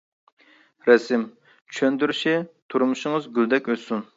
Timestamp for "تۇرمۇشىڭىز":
2.75-3.33